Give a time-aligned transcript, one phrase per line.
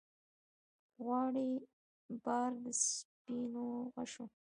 [1.03, 1.49] غواړي
[2.25, 4.25] بار د سپینو غشو